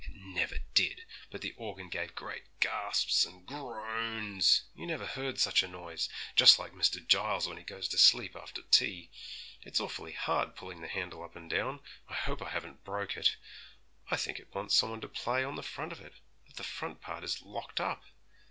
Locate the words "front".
15.61-15.91, 16.63-17.01